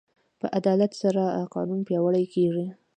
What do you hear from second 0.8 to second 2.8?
سره قانون پیاوړی کېږي.